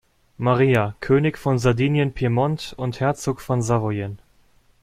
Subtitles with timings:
[0.39, 4.17] Maria, König von Sardinien-Piemont und Herzog von Savoyen.